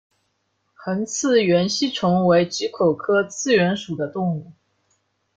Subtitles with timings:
[0.83, 4.51] 鸻刺缘吸虫为棘口科刺缘属的动物。